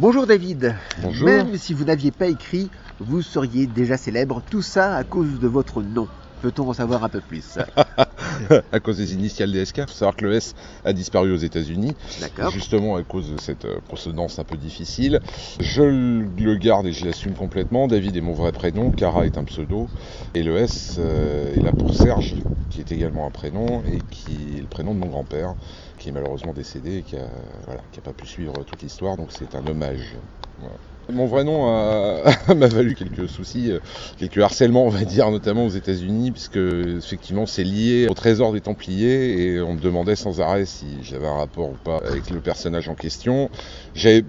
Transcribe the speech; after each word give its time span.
Bonjour 0.00 0.26
David. 0.26 0.74
Bonjour. 1.02 1.28
Même 1.28 1.58
si 1.58 1.74
vous 1.74 1.84
n'aviez 1.84 2.10
pas 2.10 2.28
écrit, 2.28 2.70
vous 3.00 3.20
seriez 3.20 3.66
déjà 3.66 3.98
célèbre. 3.98 4.40
Tout 4.48 4.62
ça 4.62 4.96
à 4.96 5.04
cause 5.04 5.38
de 5.38 5.46
votre 5.46 5.82
nom. 5.82 6.08
Peut-on 6.42 6.68
en 6.68 6.72
savoir 6.72 7.04
un 7.04 7.08
peu 7.08 7.20
plus? 7.20 7.58
À 8.72 8.80
cause 8.80 8.96
des 8.96 9.14
initiales 9.14 9.52
des 9.52 9.64
SK. 9.64 9.78
Il 9.78 9.86
faut 9.86 9.92
savoir 9.92 10.16
que 10.16 10.24
le 10.24 10.32
S 10.34 10.54
a 10.84 10.92
disparu 10.92 11.32
aux 11.32 11.36
États-Unis, 11.36 11.94
D'accord. 12.20 12.50
justement 12.50 12.96
à 12.96 13.02
cause 13.02 13.30
de 13.32 13.38
cette 13.38 13.64
euh, 13.66 13.80
procédance 13.86 14.38
un 14.38 14.44
peu 14.44 14.56
difficile. 14.56 15.20
Je 15.60 15.82
le 15.82 16.56
garde 16.56 16.86
et 16.86 16.92
je 16.92 17.04
l'assume 17.04 17.34
complètement. 17.34 17.86
David 17.86 18.16
est 18.16 18.20
mon 18.20 18.32
vrai 18.32 18.52
prénom, 18.52 18.90
Cara 18.90 19.26
est 19.26 19.36
un 19.36 19.44
pseudo, 19.44 19.88
et 20.34 20.42
le 20.42 20.56
S 20.56 20.96
euh, 20.98 21.54
est 21.54 21.60
là 21.62 21.72
pour 21.72 21.94
Serge, 21.94 22.34
qui 22.70 22.80
est 22.80 22.92
également 22.92 23.26
un 23.26 23.30
prénom 23.30 23.82
et 23.84 24.00
qui 24.10 24.56
est 24.56 24.60
le 24.60 24.66
prénom 24.66 24.94
de 24.94 24.98
mon 25.00 25.08
grand-père, 25.08 25.54
qui 25.98 26.08
est 26.08 26.12
malheureusement 26.12 26.52
décédé 26.52 26.98
et 26.98 27.02
qui 27.02 27.16
a, 27.16 27.28
voilà, 27.66 27.82
qui 27.92 27.98
a 27.98 28.02
pas 28.02 28.12
pu 28.12 28.26
suivre 28.26 28.64
toute 28.64 28.82
l'histoire, 28.82 29.16
donc 29.16 29.32
c'est 29.32 29.54
un 29.54 29.66
hommage. 29.66 30.16
Voilà. 30.58 30.76
Mon 31.12 31.26
vrai 31.26 31.44
nom 31.44 31.66
a- 31.68 32.24
m'a 32.54 32.66
valu 32.68 32.94
quelques 32.94 33.28
soucis, 33.28 33.70
euh, 33.70 33.80
quelques 34.18 34.38
harcèlements, 34.38 34.84
on 34.84 34.88
va 34.90 35.04
dire, 35.04 35.30
notamment 35.30 35.66
aux 35.66 35.70
États-Unis, 35.70 36.32
puisque 36.32 36.56
effectivement 36.56 37.46
c'est 37.46 37.64
lié 37.64 38.06
au 38.10 38.14
trésor 38.14 38.52
des 38.52 38.60
Templiers 38.60 39.42
et 39.54 39.60
on 39.60 39.74
me 39.74 39.80
demandait 39.80 40.16
sans 40.16 40.40
arrêt 40.40 40.66
si 40.66 41.02
j'avais 41.02 41.26
un 41.26 41.36
rapport 41.36 41.70
ou 41.70 41.76
pas 41.76 41.98
avec 41.98 42.30
le 42.30 42.40
personnage 42.40 42.88
en 42.88 42.94
question. 42.94 43.50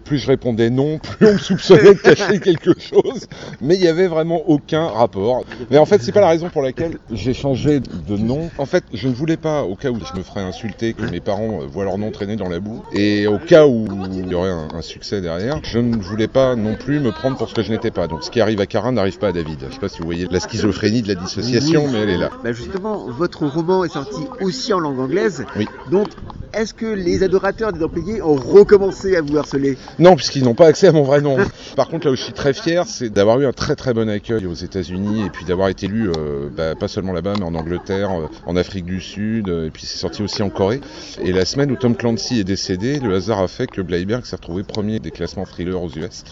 Plus 0.05 0.17
je 0.17 0.27
répondais 0.27 0.69
non, 0.69 0.99
plus 0.99 1.27
on 1.27 1.33
me 1.33 1.37
soupçonnait 1.37 1.93
de 1.93 1.99
cacher 1.99 2.39
quelque 2.43 2.79
chose, 2.79 3.25
mais 3.61 3.75
il 3.75 3.81
y 3.81 3.87
avait 3.87 4.07
vraiment 4.07 4.41
aucun 4.49 4.87
rapport. 4.87 5.43
Mais 5.69 5.77
en 5.77 5.85
fait, 5.85 6.01
c'est 6.01 6.11
pas 6.11 6.21
la 6.21 6.29
raison 6.29 6.49
pour 6.49 6.61
laquelle 6.61 6.97
j'ai 7.09 7.33
changé 7.33 7.79
de 7.79 8.17
nom. 8.17 8.51
En 8.57 8.65
fait, 8.65 8.85
je 8.93 9.07
ne 9.07 9.13
voulais 9.13 9.37
pas, 9.37 9.63
au 9.63 9.75
cas 9.75 9.89
où 9.91 9.99
je 10.03 10.15
me 10.15 10.23
ferais 10.23 10.41
insulter, 10.41 10.93
que 10.93 11.05
mes 11.05 11.21
parents 11.21 11.61
euh, 11.61 11.65
voient 11.65 11.83
leur 11.85 11.97
nom 11.97 12.11
traîner 12.11 12.35
dans 12.35 12.49
la 12.49 12.59
boue, 12.59 12.85
et 12.91 13.27
au 13.27 13.39
cas 13.39 13.65
où 13.67 13.87
il 14.23 14.27
y 14.27 14.33
aurait 14.33 14.49
un, 14.49 14.69
un 14.73 14.81
succès 14.81 15.21
derrière, 15.21 15.59
je 15.63 15.79
ne 15.79 16.01
voulais 16.01 16.27
pas 16.27 16.55
non 16.55 16.70
plus 16.75 16.99
me 16.99 17.11
prendre 17.11 17.37
pour 17.37 17.49
ce 17.49 17.53
que 17.53 17.63
je 17.63 17.71
n'étais 17.71 17.91
pas. 17.91 18.07
Donc 18.07 18.23
ce 18.23 18.31
qui 18.31 18.41
arrive 18.41 18.59
à 18.61 18.65
Karin 18.65 18.91
n'arrive 18.91 19.17
pas 19.19 19.27
à 19.29 19.31
David. 19.31 19.65
Je 19.69 19.73
sais 19.73 19.79
pas 19.79 19.89
si 19.89 19.99
vous 19.99 20.05
voyez 20.05 20.27
la 20.29 20.39
schizophrénie 20.39 21.01
de 21.01 21.07
la 21.07 21.15
dissociation, 21.15 21.85
Oui. 21.85 21.91
mais 21.93 21.99
elle 21.99 22.09
est 22.09 22.17
là. 22.17 22.29
Bah 22.43 22.51
justement, 22.53 23.07
votre 23.09 23.45
roman 23.45 23.83
est 23.83 23.89
sorti 23.89 24.21
aussi 24.41 24.73
en 24.73 24.79
langue 24.79 24.99
anglaise. 24.99 25.45
Oui. 25.55 25.67
Donc, 25.89 26.07
est-ce 26.53 26.73
que 26.73 26.85
les 26.85 27.23
adorateurs 27.23 27.71
des 27.71 27.79
Templiers 27.79 28.21
ont 28.21 28.35
recommencé 28.35 29.15
à 29.15 29.21
vous 29.21 29.37
harceler 29.37 29.77
Non, 29.99 30.15
puisqu'ils 30.15 30.43
n'ont 30.43 30.53
pas 30.53 30.67
accès 30.67 30.87
à 30.87 30.91
mon 30.91 31.03
vrai 31.03 31.21
nom. 31.21 31.37
Par 31.75 31.87
contre, 31.87 32.07
là 32.07 32.13
où 32.13 32.15
je 32.15 32.23
suis 32.23 32.33
très 32.33 32.53
fier, 32.53 32.85
c'est 32.87 33.09
d'avoir 33.09 33.39
eu 33.39 33.45
un 33.45 33.53
très 33.53 33.75
très 33.75 33.93
bon 33.93 34.09
accueil 34.09 34.45
aux 34.45 34.53
États-Unis 34.53 35.25
et 35.25 35.29
puis 35.29 35.45
d'avoir 35.45 35.69
été 35.69 35.87
lu, 35.87 36.09
euh, 36.09 36.49
bah, 36.55 36.75
pas 36.75 36.87
seulement 36.87 37.13
là-bas, 37.13 37.33
mais 37.37 37.45
en 37.45 37.55
Angleterre, 37.55 38.11
euh, 38.11 38.27
en 38.45 38.55
Afrique 38.55 38.85
du 38.85 38.99
Sud, 38.99 39.49
euh, 39.49 39.67
et 39.67 39.69
puis 39.69 39.85
c'est 39.85 39.97
sorti 39.97 40.23
aussi 40.23 40.43
en 40.43 40.49
Corée. 40.49 40.81
Et 41.23 41.31
la 41.31 41.45
semaine 41.45 41.71
où 41.71 41.75
Tom 41.75 41.95
Clancy 41.95 42.39
est 42.39 42.43
décédé, 42.43 42.99
le 42.99 43.15
hasard 43.15 43.39
a 43.39 43.47
fait 43.47 43.67
que 43.67 43.81
Bleiberg 43.81 44.25
s'est 44.25 44.35
retrouvé 44.35 44.63
premier 44.63 44.99
des 44.99 45.11
classements 45.11 45.45
thriller 45.45 45.81
aux 45.81 45.89
US, 45.89 46.23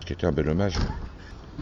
ce 0.00 0.06
qui 0.06 0.12
était 0.12 0.26
un 0.26 0.32
bel 0.32 0.48
hommage. 0.48 0.74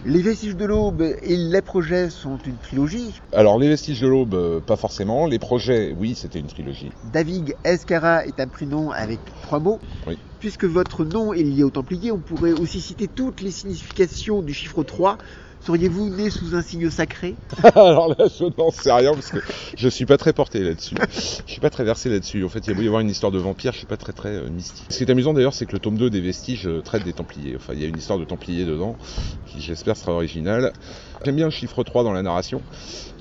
Les 0.05 0.21
Vestiges 0.21 0.57
de 0.57 0.65
l'Aube 0.67 1.03
et 1.03 1.37
Les 1.37 1.63
Projets 1.63 2.11
sont 2.11 2.39
une 2.47 2.57
trilogie. 2.57 3.15
Alors, 3.33 3.59
les 3.59 3.69
vestiges 3.69 4.01
de 4.01 4.07
l'aube, 4.07 4.35
euh, 4.35 4.61
pas 4.61 4.77
forcément. 4.77 5.27
Les 5.27 5.39
projets, 5.39 5.95
oui, 5.99 6.15
c'était 6.15 6.39
une 6.39 6.47
trilogie. 6.47 6.91
David 7.13 7.57
Escara 7.65 8.25
est 8.27 8.39
un 8.39 8.47
prénom 8.47 8.91
avec 8.91 9.19
trois 9.43 9.59
mots. 9.59 9.81
Oui. 10.07 10.19
Puisque 10.39 10.65
votre 10.65 11.05
nom 11.05 11.33
est 11.33 11.43
lié 11.43 11.65
aux 11.65 11.71
Templiers, 11.71 12.13
on 12.13 12.19
pourrait 12.19 12.53
aussi 12.53 12.81
citer 12.81 13.09
toutes 13.09 13.41
les 13.41 13.51
significations 13.51 14.43
du 14.43 14.53
chiffre 14.53 14.85
3. 14.85 15.17
Seriez-vous 15.67 16.11
né 16.11 16.31
sous 16.31 16.55
un 16.55 16.63
signe 16.63 16.91
sacré 16.91 17.35
Alors 17.75 18.09
là, 18.11 18.27
je 18.29 18.45
n'en 18.57 18.71
sais 18.71 18.93
rien 18.93 19.13
parce 19.15 19.31
que 19.31 19.39
je 19.77 19.89
suis 19.89 20.07
pas 20.07 20.17
très 20.17 20.33
porté 20.33 20.61
là-dessus. 20.61 20.95
Je 21.45 21.51
suis 21.51 21.61
pas 21.61 21.71
très 21.71 21.83
versé 21.83 22.09
là-dessus. 22.09 22.45
En 22.45 22.49
fait, 22.49 22.61
il 22.61 22.69
y 22.69 22.71
a 22.71 22.75
beau 22.77 22.83
y 22.83 22.87
avoir 22.87 23.01
une 23.01 23.11
histoire 23.11 23.33
de 23.33 23.39
vampire, 23.39 23.73
je 23.73 23.79
suis 23.79 23.87
pas 23.87 23.97
très 23.97 24.13
très 24.13 24.29
euh, 24.29 24.49
mystique. 24.49 24.87
Ce 24.91 24.99
qui 24.99 25.03
est 25.03 25.11
amusant 25.11 25.35
d'ailleurs, 25.35 25.55
c'est 25.55 25.67
que 25.67 25.73
le 25.73 25.81
tome 25.81 25.99
2 25.99 26.09
des 26.09 26.21
Vestiges 26.21 26.69
euh, 26.69 26.83
traite 26.83 27.03
des 27.03 27.13
Templiers. 27.13 27.57
Enfin, 27.57 27.73
il 27.73 27.81
y 27.81 27.85
a 27.85 27.89
une 27.89 27.99
histoire 27.99 28.21
de 28.21 28.25
Templiers 28.25 28.65
dedans 28.65 28.97
qui, 29.47 29.61
j'espère, 29.61 29.97
sera 29.97 30.13
originale. 30.13 30.73
J'aime 31.25 31.35
bien 31.35 31.47
le 31.47 31.51
chiffre 31.51 31.83
3 31.83 32.05
dans 32.05 32.13
la 32.13 32.23
narration, 32.23 32.63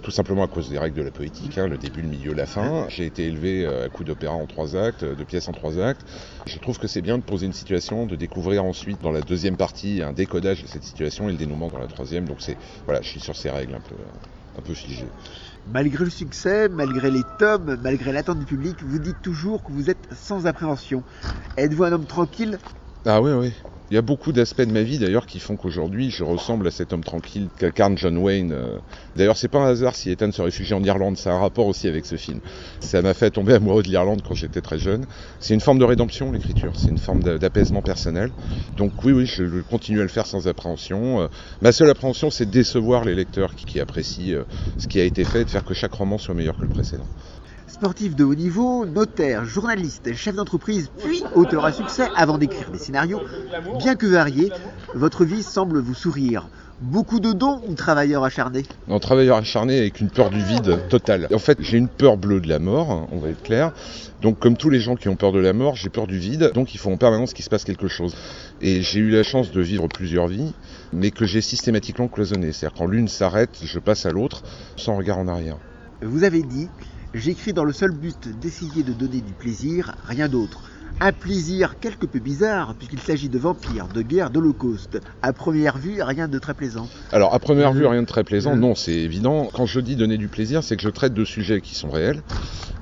tout 0.04 0.12
simplement 0.12 0.44
à 0.44 0.48
cause 0.48 0.70
des 0.70 0.78
règles 0.78 0.98
de 0.98 1.02
la 1.02 1.10
poétique, 1.10 1.58
hein, 1.58 1.68
le 1.68 1.80
début, 1.80 2.04
le 2.04 2.10
milieu, 2.10 2.34
la 2.34 2.46
fin. 2.46 2.86
J'ai 2.90 3.08
été 3.08 3.26
élevé 3.26 3.66
euh, 3.66 3.86
à 3.86 3.90
coup 3.90 4.04
d'opéra 4.04 4.36
en 4.36 4.46
trois 4.46 4.76
actes, 4.76 5.04
de 5.04 5.24
pièces 5.24 5.48
en 5.48 5.52
trois 5.52 5.80
actes. 5.80 6.06
Je 6.46 6.60
trouve 6.60 6.78
que 6.78 6.88
c'est 6.88 7.02
bien 7.02 7.18
de 7.18 7.24
poser 7.24 7.48
une 7.48 7.54
situation, 7.54 8.06
de 8.06 8.16
découvrir 8.16 8.64
ensuite 8.64 9.02
dans 9.02 9.12
la 9.12 9.22
deuxième 9.22 9.58
partie 9.58 10.04
un 10.04 10.14
décodage 10.14 10.62
de 10.62 10.68
cette 10.68 10.84
situation 10.84 11.28
et 11.28 11.32
le 11.32 11.38
dénouement 11.40 11.70
dans 11.70 11.80
la 11.80 11.88
troisième. 11.88 12.26
C'est 12.42 12.58
voilà, 12.86 13.02
je 13.02 13.08
suis 13.10 13.20
sur 13.20 13.36
ces 13.36 13.50
règles 13.50 13.76
un 13.76 13.82
peu, 13.82 13.96
un 14.58 14.62
peu 14.62 14.74
figées. 14.74 15.08
Malgré 15.66 16.04
le 16.06 16.10
succès, 16.10 16.70
malgré 16.70 17.12
les 17.12 17.24
tomes, 17.38 17.78
malgré 17.82 18.12
l'attente 18.12 18.40
du 18.40 18.46
public, 18.46 18.84
vous 18.84 19.00
dites 19.00 19.22
toujours 19.22 19.64
que 19.64 19.72
vous 19.72 19.90
êtes 19.90 20.08
sans 20.14 20.46
appréhension. 20.48 21.04
Êtes-vous 21.58 21.84
un 21.84 21.92
homme 21.94 22.08
tranquille? 22.08 22.60
Ah 23.06 23.22
oui, 23.22 23.32
oui. 23.32 23.54
Il 23.92 23.94
y 23.94 23.98
a 23.98 24.02
beaucoup 24.02 24.32
d'aspects 24.32 24.62
de 24.62 24.72
ma 24.72 24.82
vie 24.82 24.98
d'ailleurs 24.98 25.28
qui 25.28 25.40
font 25.40 25.58
qu'aujourd'hui 25.58 26.10
je 26.10 26.24
ressemble 26.24 26.68
à 26.68 26.72
cet 26.72 26.92
homme 26.92 27.04
tranquille 27.04 27.50
qu'incarne 27.58 27.98
John 27.98 28.18
Wayne. 28.18 28.52
euh. 28.52 28.80
D'ailleurs, 29.16 29.38
c'est 29.38 29.48
pas 29.48 29.60
un 29.60 29.68
hasard 29.68 29.96
si 29.96 30.10
Ethan 30.10 30.32
se 30.32 30.42
réfugie 30.42 30.74
en 30.74 30.84
Irlande, 30.84 31.18
a 31.26 31.30
un 31.30 31.40
rapport 31.40 31.68
aussi 31.68 31.88
avec 31.88 32.06
ce 32.06 32.16
film. 32.18 32.40
Ça 32.80 33.02
m'a 33.04 33.14
fait 33.14 33.30
tomber 33.32 33.54
amoureux 33.54 33.84
de 33.84 33.88
l'Irlande 33.90 34.22
quand 34.24 34.34
j'étais 34.34 34.62
très 34.62 34.80
jeune. 34.80 35.06
C'est 35.40 35.54
une 35.54 35.62
forme 35.62 35.78
de 35.80 35.84
rédemption 35.86 36.32
l'écriture, 36.32 36.74
c'est 36.76 36.90
une 36.90 36.98
forme 36.98 37.22
d'a- 37.24 37.38
d'apaisement 37.38 37.82
personnel. 37.84 38.32
Donc 38.78 39.04
oui, 39.04 39.12
oui, 39.14 39.26
je 39.28 39.62
continue 39.62 40.00
à 40.00 40.04
le 40.04 40.10
faire 40.10 40.26
sans 40.26 40.48
appréhension. 40.48 41.22
Euh, 41.22 41.28
Ma 41.62 41.72
seule 41.72 41.90
appréhension, 41.90 42.32
c'est 42.32 42.46
de 42.48 42.52
décevoir 42.52 43.06
les 43.06 43.14
lecteurs 43.16 43.54
qui, 43.56 43.66
qui 43.66 43.80
apprécient 43.80 44.36
euh, 44.36 44.46
ce 44.78 44.88
qui 44.88 45.00
a 45.00 45.04
été 45.04 45.26
fait, 45.26 45.46
de 45.46 45.50
faire 45.50 45.64
que 45.64 45.74
chaque 45.76 45.94
roman 45.94 46.18
soit 46.18 46.34
meilleur 46.34 46.58
que 46.58 46.64
le 46.64 46.70
précédent. 46.70 47.08
Sportif 47.86 48.16
de 48.16 48.24
haut 48.24 48.34
niveau, 48.34 48.88
notaire, 48.88 49.46
journaliste, 49.46 50.12
chef 50.16 50.34
d'entreprise, 50.34 50.90
puis 51.04 51.22
auteur 51.36 51.66
à 51.66 51.72
succès 51.72 52.08
avant 52.16 52.40
d'écrire 52.40 52.72
des 52.72 52.80
scénarios, 52.80 53.22
bien 53.78 53.94
que 53.94 54.08
variés, 54.08 54.52
votre 54.96 55.24
vie 55.24 55.44
semble 55.44 55.78
vous 55.78 55.94
sourire. 55.94 56.48
Beaucoup 56.82 57.20
de 57.20 57.32
dons 57.32 57.62
ou 57.68 57.76
travailleurs 57.76 58.24
acharnés 58.24 58.64
Un 58.90 58.98
travailleur 58.98 59.38
acharné 59.38 59.78
avec 59.78 60.02
une 60.02 60.10
peur 60.10 60.32
du 60.32 60.44
vide 60.44 60.80
totale. 60.90 61.28
En 61.32 61.38
fait, 61.38 61.60
j'ai 61.62 61.78
une 61.78 61.88
peur 61.88 62.18
bleue 62.18 62.42
de 62.42 62.50
la 62.50 62.58
mort, 62.58 62.90
hein, 62.90 63.08
on 63.12 63.20
va 63.20 63.30
être 63.30 63.44
clair. 63.44 63.72
Donc, 64.24 64.40
comme 64.40 64.58
tous 64.58 64.72
les 64.72 64.80
gens 64.80 64.96
qui 64.96 65.08
ont 65.08 65.16
peur 65.16 65.32
de 65.32 65.38
la 65.38 65.54
mort, 65.54 65.76
j'ai 65.76 65.90
peur 65.90 66.08
du 66.08 66.18
vide. 66.18 66.54
Donc, 66.56 66.74
il 66.74 66.80
faut 66.80 66.90
en 66.90 66.98
permanence 66.98 67.34
qu'il 67.34 67.46
se 67.46 67.52
passe 67.52 67.66
quelque 67.66 67.88
chose. 67.88 68.16
Et 68.62 68.82
j'ai 68.82 69.00
eu 69.00 69.12
la 69.12 69.22
chance 69.22 69.52
de 69.52 69.62
vivre 69.62 69.88
plusieurs 69.90 70.26
vies, 70.26 70.54
mais 70.92 71.12
que 71.12 71.26
j'ai 71.26 71.42
systématiquement 71.42 72.08
cloisonné. 72.08 72.52
C'est-à-dire, 72.52 72.76
quand 72.80 72.88
l'une 72.88 73.08
s'arrête, 73.08 73.60
je 73.64 73.78
passe 73.78 74.08
à 74.08 74.10
l'autre, 74.10 74.42
sans 74.76 74.98
regard 74.98 75.20
en 75.20 75.28
arrière. 75.28 75.58
Vous 76.02 76.24
avez 76.24 76.42
dit 76.42 76.68
J'écris 77.16 77.54
dans 77.54 77.64
le 77.64 77.72
seul 77.72 77.92
but 77.92 78.28
d'essayer 78.28 78.84
de 78.84 78.92
donner 78.92 79.22
du 79.22 79.32
plaisir, 79.32 79.96
rien 80.06 80.28
d'autre. 80.28 80.64
Un 81.00 81.14
plaisir 81.14 81.80
quelque 81.80 82.06
peu 82.06 82.20
bizarre, 82.20 82.76
puisqu'il 82.76 83.00
s'agit 83.00 83.30
de 83.30 83.40
vampires, 83.40 83.88
de 83.88 84.02
guerre, 84.02 84.30
d'holocauste. 84.30 85.00
À 85.22 85.32
première 85.32 85.78
vue, 85.78 86.02
rien 86.02 86.28
de 86.28 86.38
très 86.40 86.54
plaisant. 86.54 86.90
Alors, 87.14 87.34
à 87.34 87.40
première 87.40 87.72
vue, 87.72 87.86
rien 87.86 88.02
de 88.02 88.08
très 88.08 88.26
plaisant. 88.26 88.56
Mhm. 88.56 88.60
Non, 88.60 88.76
c'est 88.76 88.92
évident. 88.92 89.50
Quand 89.54 89.66
je 89.66 89.80
dis 89.80 89.96
donner 89.96 90.18
du 90.18 90.28
plaisir, 90.28 90.62
c'est 90.62 90.76
que 90.76 90.84
je 90.84 90.90
traite 90.90 91.14
de 91.14 91.24
sujets 91.24 91.62
qui 91.62 91.74
sont 91.74 91.90
réels. 91.90 92.22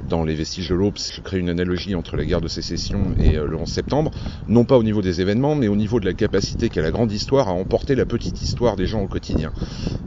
Dans 0.03 0.23
Les 0.23 0.35
Vestiges 0.35 0.67
de 0.67 0.75
l'Aube, 0.75 0.97
je 0.97 1.21
crée 1.21 1.37
une 1.37 1.49
analogie 1.49 1.93
entre 1.95 2.17
la 2.17 2.25
guerre 2.25 2.41
de 2.41 2.47
sécession 2.47 3.13
et 3.19 3.37
euh, 3.37 3.45
le 3.45 3.55
11 3.55 3.69
septembre. 3.69 4.11
Non 4.47 4.65
pas 4.65 4.77
au 4.77 4.83
niveau 4.83 5.01
des 5.01 5.21
événements, 5.21 5.55
mais 5.55 5.67
au 5.67 5.75
niveau 5.75 5.99
de 5.99 6.05
la 6.05 6.13
capacité 6.13 6.69
qu'a 6.69 6.81
la 6.81 6.91
grande 6.91 7.11
histoire 7.11 7.47
à 7.47 7.51
emporter 7.51 7.95
la 7.95 8.05
petite 8.05 8.41
histoire 8.41 8.75
des 8.75 8.85
gens 8.85 9.01
au 9.01 9.07
quotidien. 9.07 9.53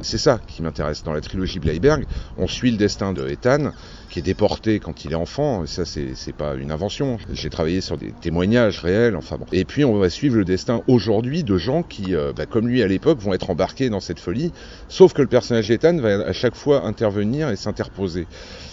C'est 0.02 0.18
ça 0.18 0.38
qui 0.46 0.62
m'intéresse. 0.62 1.02
Dans 1.02 1.14
la 1.14 1.22
trilogie 1.22 1.58
Bleiberg, 1.58 2.04
on 2.36 2.46
suit 2.46 2.70
le 2.70 2.76
destin 2.76 3.12
de 3.14 3.26
Ethan, 3.26 3.72
qui 4.10 4.18
est 4.20 4.22
déporté 4.22 4.78
quand 4.80 5.04
il 5.04 5.12
est 5.12 5.16
enfant. 5.16 5.64
Et 5.64 5.66
ça, 5.66 5.84
c'est 5.84 6.32
pas 6.36 6.54
une 6.54 6.70
invention. 6.70 7.18
J'ai 7.32 7.50
travaillé 7.50 7.80
sur 7.80 7.96
des 7.96 8.12
témoignages 8.20 8.80
réels. 8.80 9.16
Enfin 9.16 9.36
bon. 9.36 9.46
Et 9.52 9.64
puis, 9.64 9.84
on 9.84 9.98
va 9.98 10.10
suivre 10.10 10.36
le 10.36 10.44
destin 10.44 10.82
aujourd'hui 10.86 11.44
de 11.44 11.56
gens 11.56 11.82
qui, 11.82 12.14
euh, 12.14 12.32
bah, 12.34 12.46
comme 12.46 12.68
lui 12.68 12.82
à 12.82 12.88
l'époque, 12.88 13.18
vont 13.18 13.34
être 13.34 13.50
embarqués 13.50 13.90
dans 13.90 14.00
cette 14.00 14.20
folie. 14.20 14.52
Sauf 14.88 15.12
que 15.12 15.22
le 15.22 15.28
personnage 15.28 15.68
d'Ethan 15.68 15.96
va 15.98 16.26
à 16.26 16.32
chaque 16.32 16.54
fois 16.54 16.84
intervenir 16.86 17.50
et 17.50 17.56
s'interposer. 17.56 18.26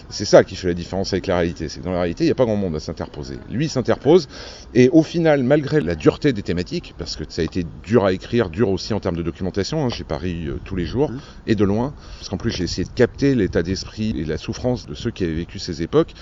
C'est 0.09 0.25
ça 0.25 0.43
qui 0.43 0.55
fait 0.55 0.67
la 0.67 0.73
différence 0.75 1.11
avec 1.13 1.25
la 1.25 1.37
réalité. 1.37 1.69
C'est 1.69 1.79
que 1.79 1.85
dans 1.85 1.91
la 1.91 2.01
réalité, 2.01 2.25
il 2.25 2.27
n'y 2.27 2.31
a 2.31 2.35
pas 2.35 2.45
grand 2.45 2.57
monde 2.57 2.75
à 2.75 2.79
s'interposer. 2.79 3.37
Lui 3.49 3.67
s'interpose 3.67 4.27
et 4.75 4.89
au 4.89 5.01
final, 5.01 5.41
malgré 5.43 5.81
la 5.81 5.95
dureté 5.95 6.33
des 6.33 6.43
thématiques, 6.43 6.93
parce 6.99 7.15
que 7.15 7.23
ça 7.29 7.41
a 7.41 7.45
été 7.45 7.65
dur 7.83 8.05
à 8.05 8.13
écrire, 8.13 8.49
dur 8.49 8.69
aussi 8.69 8.93
en 8.93 8.99
termes 8.99 9.15
de 9.15 9.23
documentation, 9.23 9.83
hein, 9.85 9.89
j'ai 9.89 10.03
pari 10.03 10.47
euh, 10.47 10.59
tous 10.65 10.75
les 10.75 10.85
jours 10.85 11.09
Mhm. 11.09 11.19
et 11.47 11.55
de 11.55 11.63
loin, 11.63 11.93
parce 12.19 12.29
qu'en 12.29 12.37
plus 12.37 12.51
j'ai 12.51 12.65
essayé 12.65 12.83
de 12.83 12.93
capter 12.93 13.33
l'état 13.33 13.63
d'esprit 13.63 14.13
et 14.19 14.25
la 14.25 14.37
souffrance 14.37 14.85
de 14.85 14.93
ceux 14.93 15.09
qui 15.09 15.23
vécu 15.33 15.59
ces 15.59 15.81
époques. 15.81 16.13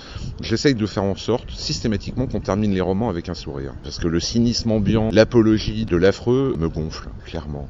J'essaye 0.42 0.76
de 0.76 0.86
faire 0.86 1.04
en 1.04 1.16
sorte 1.16 1.52
systématiquement 1.52 2.28
qu'on 2.28 2.40
termine 2.40 2.74
les 2.74 2.82
romans 2.82 3.10
avec 3.10 3.30
un 3.30 3.34
sourire, 3.34 3.74
parce 3.84 3.98
que 4.00 4.08
le 4.08 4.20
cynisme 4.20 4.72
ambiant, 4.72 5.10
l'apologie 5.12 5.86
de 5.86 5.98
l'affreux 5.98 6.56
me 6.58 6.70
gonfle 6.70 7.10
clairement. 7.26 7.70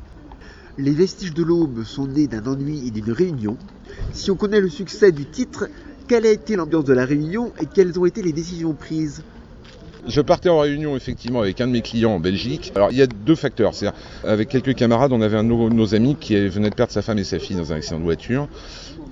Les 0.77 0.91
vestiges 0.91 1.33
de 1.33 1.43
l'aube 1.43 1.83
sont 1.83 2.07
nés 2.07 2.27
d'un 2.27 2.45
ennui 2.45 2.87
et 2.87 2.91
d'une 2.91 3.11
réunion. 3.11 3.57
Si 4.13 4.31
on 4.31 4.35
connaît 4.35 4.61
le 4.61 4.69
succès 4.69 5.11
du 5.11 5.25
titre, 5.25 5.67
quelle 6.07 6.25
a 6.25 6.31
été 6.31 6.55
l'ambiance 6.55 6.85
de 6.85 6.93
la 6.93 7.05
réunion 7.05 7.51
et 7.59 7.65
quelles 7.65 7.99
ont 7.99 8.05
été 8.05 8.21
les 8.21 8.33
décisions 8.33 8.73
prises? 8.73 9.23
Je 10.07 10.21
partais 10.21 10.49
en 10.49 10.59
réunion 10.59 10.95
effectivement 10.95 11.41
avec 11.41 11.61
un 11.61 11.67
de 11.67 11.73
mes 11.73 11.81
clients 11.81 12.13
en 12.13 12.19
Belgique. 12.19 12.71
Alors 12.75 12.91
il 12.91 12.97
y 12.97 13.01
a 13.01 13.07
deux 13.07 13.35
facteurs. 13.35 13.73
C'est 13.73 13.87
avec 14.23 14.49
quelques 14.49 14.75
camarades, 14.75 15.11
on 15.11 15.21
avait 15.21 15.37
un 15.37 15.43
de 15.43 15.49
nos, 15.49 15.95
amis 15.95 16.15
qui 16.19 16.35
venait 16.47 16.69
de 16.69 16.75
perdre 16.75 16.91
sa 16.91 17.01
femme 17.01 17.19
et 17.19 17.23
sa 17.23 17.39
fille 17.39 17.55
dans 17.55 17.71
un 17.71 17.75
accident 17.75 17.99
de 17.99 18.03
voiture, 18.03 18.47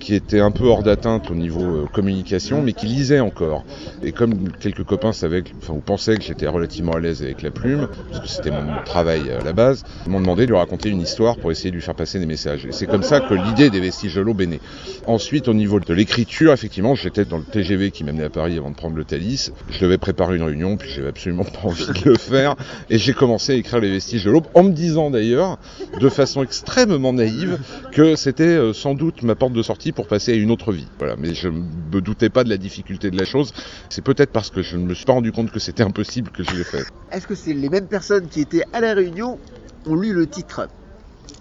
qui 0.00 0.14
était 0.14 0.40
un 0.40 0.50
peu 0.50 0.64
hors 0.64 0.82
d'atteinte 0.82 1.30
au 1.30 1.34
niveau 1.34 1.62
euh, 1.62 1.86
communication, 1.92 2.62
mais 2.62 2.72
qui 2.72 2.86
lisait 2.86 3.20
encore. 3.20 3.64
Et 4.02 4.12
comme 4.12 4.50
quelques 4.58 4.84
copains 4.84 5.12
savaient, 5.12 5.44
enfin 5.58 5.74
ou 5.74 5.80
pensaient 5.80 6.16
que 6.16 6.22
j'étais 6.22 6.46
relativement 6.46 6.92
à 6.92 7.00
l'aise 7.00 7.22
avec 7.22 7.42
la 7.42 7.50
plume, 7.50 7.88
parce 8.10 8.22
que 8.22 8.28
c'était 8.28 8.50
mon 8.50 8.82
travail 8.84 9.30
à 9.30 9.44
la 9.44 9.52
base, 9.52 9.84
ils 10.06 10.12
m'ont 10.12 10.20
demandé 10.20 10.46
de 10.46 10.50
lui 10.50 10.58
raconter 10.58 10.88
une 10.88 11.02
histoire 11.02 11.36
pour 11.36 11.52
essayer 11.52 11.70
de 11.70 11.76
lui 11.76 11.82
faire 11.82 11.94
passer 11.94 12.18
des 12.18 12.26
messages. 12.26 12.64
Et 12.66 12.72
c'est 12.72 12.86
comme 12.86 13.02
ça 13.02 13.20
que 13.20 13.34
l'idée 13.34 13.70
des 13.70 13.80
vestiges 13.80 14.14
de 14.14 14.22
l'aube 14.22 14.40
est. 14.40 14.60
Ensuite, 15.06 15.48
au 15.48 15.54
niveau 15.54 15.80
de 15.80 15.94
l'écriture, 15.94 16.52
effectivement, 16.52 16.94
j'étais 16.94 17.24
dans 17.24 17.38
le 17.38 17.44
TGV 17.44 17.90
qui 17.90 18.04
m'amenait 18.04 18.24
à 18.24 18.30
Paris 18.30 18.56
avant 18.56 18.70
de 18.70 18.76
prendre 18.76 18.96
le 18.96 19.04
Thalys. 19.04 19.52
Je 19.70 19.80
devais 19.80 19.98
préparer 19.98 20.36
une 20.36 20.42
réunion, 20.42 20.76
puis 20.80 20.90
j'avais 20.90 21.08
absolument 21.08 21.44
pas 21.44 21.60
envie 21.68 21.86
de 21.86 22.10
le 22.10 22.16
faire. 22.16 22.56
Et 22.88 22.98
j'ai 22.98 23.12
commencé 23.12 23.52
à 23.52 23.54
écrire 23.54 23.80
les 23.80 23.90
vestiges 23.90 24.24
de 24.24 24.30
l'aube, 24.30 24.46
en 24.54 24.64
me 24.64 24.72
disant 24.72 25.10
d'ailleurs, 25.10 25.58
de 26.00 26.08
façon 26.08 26.42
extrêmement 26.42 27.12
naïve, 27.12 27.58
que 27.92 28.16
c'était 28.16 28.44
euh, 28.44 28.72
sans 28.72 28.94
doute 28.94 29.22
ma 29.22 29.34
porte 29.34 29.52
de 29.52 29.62
sortie 29.62 29.92
pour 29.92 30.08
passer 30.08 30.32
à 30.32 30.34
une 30.34 30.50
autre 30.50 30.72
vie. 30.72 30.86
Voilà, 30.98 31.16
mais 31.16 31.34
je 31.34 31.48
ne 31.48 31.60
me 31.92 32.00
doutais 32.00 32.30
pas 32.30 32.42
de 32.42 32.48
la 32.48 32.56
difficulté 32.56 33.10
de 33.10 33.18
la 33.18 33.24
chose. 33.24 33.52
C'est 33.90 34.02
peut-être 34.02 34.32
parce 34.32 34.50
que 34.50 34.62
je 34.62 34.76
ne 34.76 34.84
me 34.84 34.94
suis 34.94 35.04
pas 35.04 35.12
rendu 35.12 35.30
compte 35.30 35.50
que 35.50 35.60
c'était 35.60 35.82
impossible 35.82 36.30
que 36.30 36.42
je 36.42 36.56
l'ai 36.56 36.64
fait. 36.64 36.84
Est-ce 37.12 37.26
que 37.26 37.34
c'est 37.34 37.52
les 37.52 37.68
mêmes 37.68 37.88
personnes 37.88 38.28
qui 38.28 38.40
étaient 38.40 38.64
à 38.72 38.80
la 38.80 38.94
réunion 38.94 39.38
ont 39.86 39.94
lu 39.94 40.12
le 40.12 40.26
titre? 40.26 40.68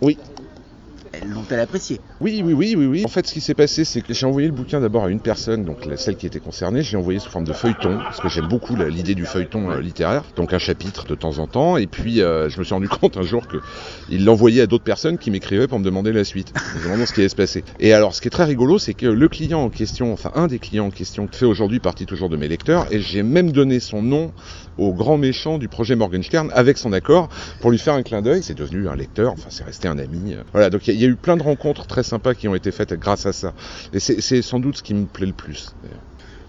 Oui, 0.02 0.18
l'ont-elle 1.28 1.60
apprécié 1.60 2.00
Oui, 2.22 2.42
oui, 2.46 2.54
oui, 2.54 2.76
oui, 2.78 2.86
oui. 2.86 3.06
En 3.06 3.08
fait, 3.08 3.26
ce 3.28 3.34
qui 3.34 3.42
s'est 3.42 3.54
passé, 3.54 3.86
c'est 3.86 4.02
que 4.02 4.14
j'ai 4.14 4.26
envoyé 4.26 4.48
le 4.48 4.54
bouquin 4.54 4.80
d'abord 4.80 5.06
à 5.06 5.10
une 5.10 5.20
personne, 5.20 5.64
donc 5.66 5.88
celle 5.96 6.16
qui 6.16 6.26
était 6.26 6.40
concernée. 6.40 6.82
J'ai 6.82 6.98
envoyé 6.98 7.20
sous 7.20 7.30
forme 7.30 7.46
de 7.46 7.54
feuilleton, 7.54 7.98
parce 7.98 8.20
que 8.20 8.30
j'aime 8.30 8.48
beaucoup 8.48 8.76
l'idée 8.76 9.16
du 9.16 9.26
feuilleton 9.26 9.72
euh, 9.72 9.82
littéraire, 9.82 10.24
donc 10.36 10.54
un 10.54 10.60
chapitre 10.60 11.06
de 11.06 11.16
temps 11.16 11.40
en 11.40 11.48
temps. 11.48 11.78
Et 11.78 11.88
puis, 11.88 12.22
euh, 12.22 12.50
je 12.50 12.60
me 12.60 12.64
suis 12.64 12.74
rendu 12.74 12.88
compte 13.02 13.18
un 13.18 13.24
jour 13.24 13.44
qu'il 13.48 14.26
l'envoyait 14.26 14.62
à 14.62 14.68
d'autres 14.68 14.84
personnes 14.84 15.18
qui 15.18 15.32
m'écrivaient 15.32 15.68
pour 15.68 15.80
me 15.80 15.86
demander 15.86 16.12
la 16.12 16.24
suite, 16.24 16.54
me 16.78 16.84
demandant 16.84 17.06
ce 17.06 17.14
qui 17.14 17.22
allait 17.22 17.30
se 17.30 17.36
passer. 17.36 17.64
Et 17.80 17.94
alors, 17.94 18.16
ce 18.16 18.22
qui 18.22 18.28
est 18.28 18.32
très 18.32 18.46
rigolo, 18.46 18.80
c'est 18.80 18.94
que 18.94 19.08
le 19.08 19.28
client 19.28 19.62
en 19.62 19.70
question, 19.70 20.14
enfin 20.14 20.32
un 20.36 20.48
des 20.48 20.60
clients 20.60 20.88
en 20.88 20.92
question, 20.92 21.28
fait 21.32 21.46
aujourd'hui 21.46 21.80
partie 21.80 22.06
toujours 22.06 22.30
de 22.30 22.38
mes 22.38 22.48
lecteurs, 22.48 22.88
et 22.92 23.00
j'ai 23.00 23.24
même 23.24 23.52
donné 23.52 23.80
son 23.80 24.02
nom 24.02 24.32
au 24.78 24.94
grand 24.94 25.18
méchant 25.18 25.58
du 25.58 25.68
projet 25.68 25.96
Morgenstern 25.96 26.52
avec 26.54 26.78
son 26.78 26.94
accord 26.94 27.30
pour 27.60 27.72
lui 27.72 27.78
faire 27.78 27.94
un 27.94 28.04
clin 28.04 28.22
d'œil. 28.22 28.42
C'est 28.44 28.58
devenu 28.58 28.88
un 28.88 28.96
lecteur, 28.96 29.34
enfin 29.34 29.50
c'est 29.50 29.64
resté 29.64 29.88
un 29.88 30.00
ami. 30.00 30.36
Voilà, 30.54 30.70
donc 30.70 30.88
il 30.88 30.96
y, 30.96 31.06
a 31.06 31.08
eu 31.08 31.09
plein 31.16 31.38
de 31.38 31.44
rencontres 31.44 31.88
très 31.88 32.04
sympas 32.04 32.34
qui 32.34 32.48
ont 32.48 32.56
été 32.56 32.72
faites 32.72 32.94
grâce 32.94 33.26
à 33.26 33.34
ça. 33.34 33.54
Et 33.94 34.00
c'est 34.00 34.42
sans 34.42 34.60
doute 34.60 34.78
ce 34.78 34.84
qui 34.84 34.94
me 34.94 35.06
plaît 35.06 35.28
le 35.28 35.34
plus. 35.34 35.74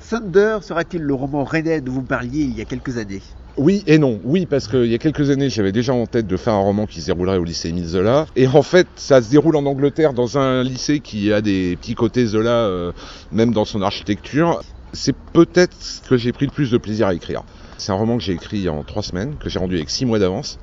Thunder 0.09 0.59
sera-t-il 0.63 1.03
le 1.03 1.15
roman 1.15 1.45
rennais 1.45 1.81
dont 1.81 1.93
vous 1.93 2.03
parliez 2.03 2.43
il 2.43 2.57
y 2.57 2.61
a 2.61 2.65
quelques 2.65 2.97
années? 2.99 3.23
Oui 3.57 3.83
et 3.87 3.99
non. 3.99 4.21
Oui, 4.25 4.47
parce 4.47 4.69
qu'il 4.69 4.87
y 4.87 4.95
a 4.95 4.99
quelques 4.99 5.31
années, 5.31 5.51
j'avais 5.51 5.73
déjà 5.73 5.93
en 5.93 6.07
tête 6.07 6.27
de 6.27 6.37
faire 6.37 6.55
un 6.55 6.61
roman 6.61 6.87
qui 6.87 7.01
se 7.01 7.07
déroulerait 7.07 7.37
au 7.37 7.45
lycée 7.45 7.69
Émile 7.69 7.87
Zola. 7.87 8.27
Et 8.37 8.47
en 8.47 8.63
fait, 8.63 8.87
ça 8.97 9.21
se 9.21 9.31
déroule 9.31 9.57
en 9.57 9.67
Angleterre 9.67 10.13
dans 10.13 10.39
un 10.39 10.63
lycée 10.63 11.01
qui 11.01 11.33
a 11.33 11.41
des 11.41 11.77
petits 11.77 11.95
côtés 11.95 12.27
Zola, 12.27 12.51
euh, 12.51 12.93
même 13.33 13.53
dans 13.53 13.65
son 13.65 13.83
architecture. 13.83 14.63
C'est 14.93 15.15
peut-être 15.33 15.77
ce 15.79 16.01
que 16.09 16.17
j'ai 16.17 16.33
pris 16.33 16.47
le 16.47 16.53
plus 16.53 16.71
de 16.71 16.79
plaisir 16.79 17.09
à 17.09 17.15
écrire. 17.15 17.43
C'est 17.81 17.93
un 17.93 17.95
roman 17.95 18.19
que 18.19 18.23
j'ai 18.23 18.35
écrit 18.35 18.69
en 18.69 18.85
trois 18.85 19.03
semaines, 19.03 19.37
que 19.39 19.49
j'ai 19.49 19.59
rendu 19.59 19.77
avec 19.77 19.89
six 19.89 20.05
mois 20.05 20.19
d'avance, 20.19 20.59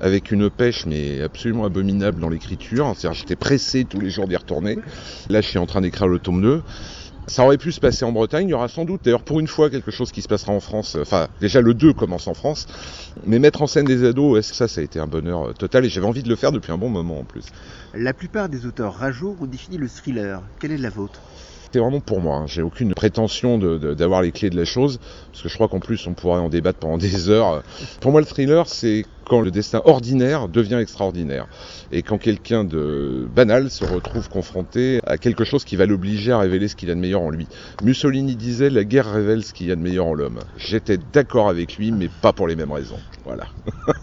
avec 0.00 0.32
une 0.32 0.48
pêche 0.48 0.86
mais 0.86 1.20
absolument 1.20 1.66
abominable 1.66 2.22
dans 2.22 2.30
l'écriture. 2.30 2.90
C'est-à-dire 2.96 3.20
j'étais 3.20 3.36
pressé 3.36 3.84
tous 3.84 4.00
les 4.00 4.08
jours 4.08 4.26
d'y 4.26 4.36
retourner. 4.36 4.78
Là, 5.28 5.42
je 5.42 5.46
suis 5.46 5.58
en 5.58 5.66
train 5.66 5.82
d'écrire 5.82 6.08
le 6.08 6.18
tome 6.18 6.40
2. 6.40 6.62
Ça 7.26 7.44
aurait 7.44 7.58
pu 7.58 7.72
se 7.72 7.80
passer 7.80 8.04
en 8.04 8.12
Bretagne, 8.12 8.48
il 8.48 8.50
y 8.50 8.54
aura 8.54 8.68
sans 8.68 8.84
doute 8.84 9.00
d'ailleurs 9.04 9.22
pour 9.22 9.40
une 9.40 9.46
fois 9.46 9.70
quelque 9.70 9.90
chose 9.90 10.12
qui 10.12 10.20
se 10.20 10.28
passera 10.28 10.52
en 10.52 10.60
France. 10.60 10.96
Enfin, 11.00 11.28
déjà 11.40 11.60
le 11.60 11.72
2 11.72 11.94
commence 11.94 12.26
en 12.26 12.34
France, 12.34 12.66
mais 13.26 13.38
mettre 13.38 13.62
en 13.62 13.66
scène 13.66 13.86
des 13.86 14.04
ados, 14.04 14.44
ça, 14.44 14.68
ça 14.68 14.80
a 14.80 14.84
été 14.84 15.00
un 15.00 15.06
bonheur 15.06 15.54
total? 15.54 15.84
Et 15.86 15.88
j'avais 15.88 16.06
envie 16.06 16.22
de 16.22 16.28
le 16.28 16.36
faire 16.36 16.52
depuis 16.52 16.72
un 16.72 16.78
bon 16.78 16.90
moment 16.90 17.20
en 17.20 17.24
plus. 17.24 17.44
La 17.94 18.12
plupart 18.12 18.48
des 18.48 18.66
auteurs 18.66 18.94
rageaux 18.94 19.36
ont 19.40 19.46
défini 19.46 19.78
le 19.78 19.88
thriller. 19.88 20.42
Quelle 20.60 20.72
est 20.72 20.78
la 20.78 20.90
vôtre? 20.90 21.20
C'est 21.72 21.80
vraiment 21.80 22.00
pour 22.00 22.20
moi. 22.20 22.36
Hein. 22.36 22.46
J'ai 22.46 22.62
aucune 22.62 22.94
prétention 22.94 23.58
d'avoir 23.58 24.22
les 24.22 24.30
clés 24.30 24.50
de 24.50 24.56
la 24.56 24.64
chose, 24.64 25.00
parce 25.32 25.42
que 25.42 25.48
je 25.48 25.54
crois 25.54 25.66
qu'en 25.66 25.80
plus 25.80 26.06
on 26.06 26.12
pourrait 26.12 26.38
en 26.38 26.48
débattre 26.48 26.78
pendant 26.78 26.98
des 26.98 27.30
heures. 27.30 27.64
Pour 28.00 28.12
moi, 28.12 28.20
le 28.20 28.26
thriller, 28.26 28.68
c'est 28.68 29.06
quand 29.26 29.40
le 29.40 29.50
destin 29.50 29.82
ordinaire 29.84 30.48
devient 30.48 30.78
extraordinaire, 30.80 31.46
et 31.90 32.02
quand 32.02 32.18
quelqu'un 32.18 32.64
de 32.64 33.26
banal 33.34 33.70
se 33.70 33.84
retrouve 33.84 34.28
confronté 34.28 35.00
à 35.06 35.18
quelque 35.18 35.44
chose 35.44 35.64
qui 35.64 35.76
va 35.76 35.86
l'obliger 35.86 36.32
à 36.32 36.38
révéler 36.38 36.68
ce 36.68 36.76
qu'il 36.76 36.90
a 36.90 36.94
de 36.94 37.00
meilleur 37.00 37.22
en 37.22 37.30
lui. 37.30 37.48
Mussolini 37.82 38.36
disait 38.36 38.70
la 38.70 38.84
guerre 38.84 39.10
révèle 39.12 39.44
ce 39.44 39.52
qu'il 39.52 39.66
y 39.66 39.72
a 39.72 39.76
de 39.76 39.80
meilleur 39.80 40.06
en 40.06 40.14
l'homme. 40.14 40.40
J'étais 40.56 40.98
d'accord 40.98 41.48
avec 41.48 41.76
lui, 41.76 41.92
mais 41.92 42.08
pas 42.08 42.32
pour 42.32 42.46
les 42.46 42.56
mêmes 42.56 42.72
raisons. 42.72 43.00
Voilà. 43.24 43.46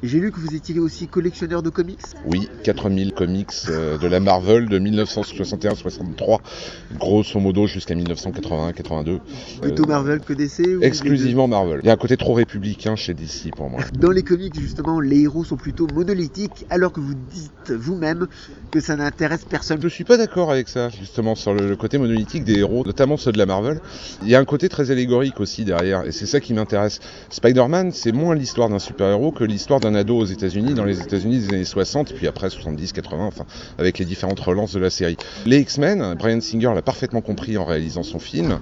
J'ai 0.00 0.20
lu 0.20 0.30
que 0.30 0.38
vous 0.38 0.54
étiez 0.54 0.78
aussi 0.78 1.08
collectionneur 1.08 1.60
de 1.60 1.70
comics 1.70 1.98
Oui, 2.24 2.48
4000 2.62 3.12
comics 3.14 3.50
euh, 3.68 3.98
de 3.98 4.06
la 4.06 4.20
Marvel 4.20 4.68
de 4.68 4.78
1961-63, 4.78 6.38
grosso 7.00 7.40
modo 7.40 7.66
jusqu'à 7.66 7.96
1981-82. 7.96 9.18
Plutôt 9.60 9.82
euh, 9.82 9.86
Marvel 9.88 10.20
que 10.20 10.34
DC 10.34 10.80
Exclusivement 10.82 11.48
Marvel. 11.48 11.80
Il 11.82 11.88
y 11.88 11.90
a 11.90 11.94
un 11.94 11.96
côté 11.96 12.16
trop 12.16 12.34
républicain 12.34 12.94
chez 12.94 13.12
DC 13.12 13.50
pour 13.56 13.70
moi. 13.70 13.80
Dans 13.98 14.12
les 14.12 14.22
comics, 14.22 14.54
justement, 14.58 15.00
les 15.00 15.22
héros 15.22 15.42
sont 15.42 15.56
plutôt 15.56 15.88
monolithiques, 15.92 16.64
alors 16.70 16.92
que 16.92 17.00
vous 17.00 17.14
dites 17.32 17.72
vous-même 17.72 18.28
que 18.70 18.78
ça 18.78 18.94
n'intéresse 18.94 19.44
personne. 19.46 19.80
Je 19.82 19.88
suis 19.88 20.04
pas 20.04 20.16
d'accord 20.16 20.52
avec 20.52 20.68
ça, 20.68 20.90
justement, 20.90 21.34
sur 21.34 21.54
le, 21.54 21.74
côté 21.74 21.98
monolithique 21.98 22.44
des 22.44 22.60
héros, 22.60 22.84
notamment 22.86 23.16
ceux 23.16 23.32
de 23.32 23.38
la 23.38 23.46
Marvel. 23.46 23.80
Il 24.22 24.28
y 24.28 24.36
a 24.36 24.38
un 24.38 24.44
côté 24.44 24.68
très 24.68 24.92
allégorique 24.92 25.40
aussi 25.40 25.64
derrière, 25.64 26.06
et 26.06 26.12
c'est 26.12 26.26
ça 26.26 26.38
qui 26.38 26.54
m'intéresse. 26.54 27.00
Spider-Man, 27.30 27.90
c'est 27.90 28.12
moins 28.12 28.36
l'histoire 28.36 28.68
d'un 28.68 28.78
super-héros 28.78 29.32
que 29.32 29.42
l'histoire 29.42 29.80
d'un 29.80 29.87
un 29.88 29.94
ado 29.94 30.16
aux 30.16 30.24
États-Unis, 30.24 30.74
dans 30.74 30.84
les 30.84 31.00
États-Unis 31.00 31.38
des 31.38 31.52
années 31.52 31.64
60, 31.64 32.12
puis 32.14 32.26
après 32.26 32.50
70, 32.50 32.92
80, 32.92 33.24
enfin, 33.26 33.44
avec 33.78 33.98
les 33.98 34.04
différentes 34.04 34.40
relances 34.40 34.72
de 34.72 34.78
la 34.78 34.90
série. 34.90 35.16
Les 35.46 35.58
X-Men, 35.58 36.14
Brian 36.14 36.40
Singer 36.40 36.72
l'a 36.74 36.82
parfaitement 36.82 37.20
compris 37.20 37.56
en 37.56 37.64
réalisant 37.64 38.02
son 38.02 38.18
film, 38.18 38.58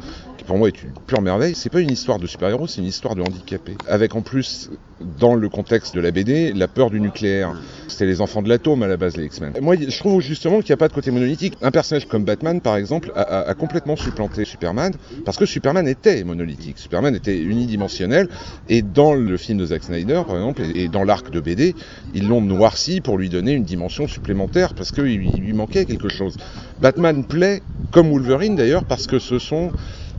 pour 0.46 0.58
moi 0.58 0.68
est 0.68 0.82
une 0.82 0.92
pure 1.06 1.20
merveille. 1.20 1.54
C'est 1.54 1.70
pas 1.70 1.80
une 1.80 1.90
histoire 1.90 2.18
de 2.18 2.26
super-héros, 2.26 2.66
c'est 2.66 2.80
une 2.80 2.86
histoire 2.86 3.14
de 3.14 3.22
handicapé. 3.22 3.76
Avec 3.88 4.14
en 4.14 4.22
plus, 4.22 4.70
dans 5.18 5.34
le 5.34 5.48
contexte 5.48 5.94
de 5.94 6.00
la 6.00 6.10
BD, 6.10 6.52
la 6.52 6.68
peur 6.68 6.90
du 6.90 7.00
nucléaire. 7.00 7.52
C'était 7.88 8.06
les 8.06 8.20
enfants 8.20 8.42
de 8.42 8.48
l'atome 8.48 8.82
à 8.82 8.86
la 8.86 8.96
base, 8.96 9.16
les 9.16 9.24
X-Men. 9.24 9.52
Moi, 9.60 9.76
je 9.76 9.98
trouve 9.98 10.20
justement 10.20 10.60
qu'il 10.60 10.70
n'y 10.70 10.74
a 10.74 10.76
pas 10.78 10.88
de 10.88 10.92
côté 10.92 11.10
monolithique. 11.10 11.54
Un 11.62 11.70
personnage 11.70 12.06
comme 12.06 12.24
Batman, 12.24 12.60
par 12.60 12.76
exemple, 12.76 13.12
a, 13.14 13.54
complètement 13.54 13.96
supplanté 13.96 14.44
Superman, 14.44 14.92
parce 15.24 15.36
que 15.36 15.46
Superman 15.46 15.86
était 15.88 16.22
monolithique. 16.24 16.78
Superman 16.78 17.14
était 17.14 17.38
unidimensionnel, 17.38 18.28
et 18.68 18.82
dans 18.82 19.14
le 19.14 19.36
film 19.36 19.58
de 19.58 19.66
Zack 19.66 19.84
Snyder, 19.84 20.22
par 20.26 20.36
exemple, 20.36 20.62
et 20.74 20.88
dans 20.88 21.04
la 21.04 21.16
de 21.16 21.40
BD, 21.40 21.74
ils 22.14 22.28
l'ont 22.28 22.42
noirci 22.42 23.00
pour 23.00 23.16
lui 23.16 23.30
donner 23.30 23.52
une 23.52 23.64
dimension 23.64 24.06
supplémentaire 24.06 24.74
parce 24.74 24.92
qu'il 24.92 25.16
lui 25.16 25.52
manquait 25.54 25.86
quelque 25.86 26.10
chose. 26.10 26.36
Batman 26.80 27.24
plaît, 27.24 27.62
comme 27.90 28.10
Wolverine 28.10 28.54
d'ailleurs, 28.54 28.84
parce 28.84 29.06
que 29.06 29.18
ce 29.18 29.38
sont 29.38 29.72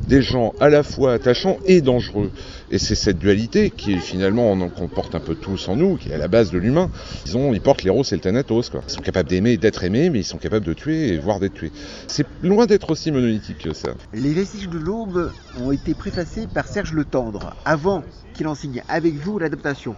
des 0.06 0.22
gens 0.22 0.54
à 0.60 0.70
la 0.70 0.84
fois 0.84 1.14
attachants 1.14 1.58
et 1.66 1.82
dangereux. 1.82 2.32
Et 2.70 2.80
c'est 2.80 2.96
cette 2.96 3.20
dualité 3.20 3.70
qui 3.70 3.98
finalement 3.98 4.52
on 4.52 4.62
en 4.62 4.70
comporte 4.70 5.16
un 5.16 5.20
peu 5.20 5.36
tous 5.36 5.68
en 5.68 5.76
nous, 5.76 5.98
qui 5.98 6.10
est 6.10 6.14
à 6.14 6.18
la 6.18 6.28
base 6.28 6.52
de 6.52 6.58
l'humain. 6.58 6.90
Ils 7.26 7.36
ils 7.54 7.62
portent 7.62 7.84
l'héros, 7.84 8.04
c'est 8.04 8.16
le 8.16 8.22
Thanatos. 8.22 8.72
Ils 8.88 8.92
sont 8.92 9.02
capables 9.02 9.30
d'aimer 9.30 9.52
et 9.52 9.58
d'être 9.58 9.84
aimés, 9.84 10.10
mais 10.10 10.20
ils 10.20 10.26
sont 10.26 10.38
capables 10.38 10.66
de 10.66 10.74
tuer 10.74 11.14
et 11.14 11.18
voire 11.18 11.40
d'être 11.40 11.54
tués. 11.54 11.72
C'est 12.08 12.26
loin 12.42 12.66
d'être 12.66 12.90
aussi 12.90 13.12
monolithique 13.12 13.60
que 13.60 13.74
ça. 13.74 13.90
Les 14.14 14.34
vestiges 14.34 14.70
de 14.70 14.78
l'aube 14.78 15.32
ont 15.62 15.72
été 15.72 15.94
préfacés 15.94 16.48
par 16.54 16.68
Serge 16.68 16.94
Le 16.94 17.06
Tendre, 17.06 17.56
avant 17.66 18.04
qu'il 18.34 18.48
en 18.48 18.56
signe 18.56 18.84
avec 18.88 19.16
vous 19.16 19.40
l'adaptation 19.40 19.96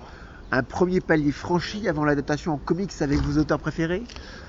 un 0.52 0.64
premier 0.64 1.00
palier 1.00 1.32
franchi 1.32 1.88
avant 1.88 2.06
l'adaptation 2.06 2.54
en 2.54 2.58
comics 2.58 2.92
avec 3.02 3.20
vos 3.20 3.40
auteurs 3.40 3.60
préférés 3.60 4.02